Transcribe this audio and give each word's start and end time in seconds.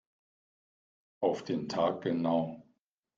Auf 1.21 1.43
den 1.43 1.69
Tag 1.69 2.01
genau. 2.01 2.65